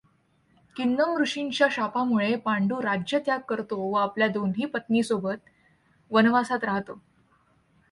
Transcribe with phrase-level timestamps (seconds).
[0.75, 5.49] किंदम ऋषींच्या शापामुळे पांडू राज्यत्याग करतो व आपल्या दोन्ही पत्नीसोबत
[6.11, 6.99] वनवासात रहातो.